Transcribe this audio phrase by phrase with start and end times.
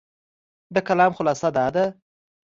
[0.73, 1.85] د کلام خلاصه دا ده،